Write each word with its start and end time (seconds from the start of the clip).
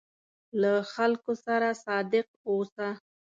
له 0.61 0.73
خلکو 0.93 1.31
سره 1.45 1.67
صادق 1.85 2.27
اوسه. 2.49 2.89